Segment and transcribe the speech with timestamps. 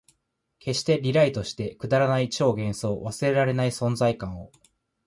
[0.57, 4.51] 消して、リライトして、くだらない超幻想、忘れらない存在感を